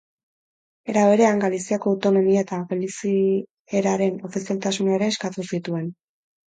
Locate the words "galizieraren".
2.73-4.21